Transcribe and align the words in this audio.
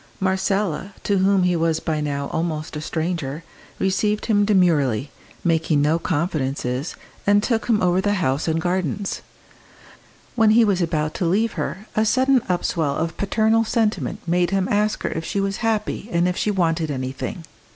Marcella, 0.19 0.95
to 1.03 1.19
whom 1.19 1.43
he 1.43 1.55
was 1.55 1.79
by 1.79 2.01
now 2.01 2.25
almost 2.29 2.75
a 2.75 2.81
stranger, 2.81 3.43
received 3.77 4.25
him 4.25 4.45
demurely, 4.45 5.11
making 5.43 5.79
no 5.79 5.99
confidences, 5.99 6.95
and 7.27 7.43
took 7.43 7.67
him 7.67 7.83
over 7.83 8.01
the 8.01 8.15
house 8.15 8.47
and 8.47 8.59
gardens. 8.59 9.21
When 10.35 10.49
he 10.57 10.65
was 10.65 10.81
about 10.81 11.13
to 11.19 11.25
leave 11.25 11.51
her 11.53 11.85
a 11.95 12.03
sudden 12.03 12.41
upswell 12.49 12.95
of 12.97 13.15
paternal 13.15 13.63
sentiment 13.63 14.21
made 14.27 14.49
him 14.49 14.67
ask 14.71 15.03
her 15.03 15.09
if 15.09 15.23
she 15.23 15.39
was 15.39 15.57
happy 15.57 16.09
and 16.11 16.27
if 16.27 16.35
she 16.35 16.49
wanted 16.49 16.89
anything. 16.89 17.43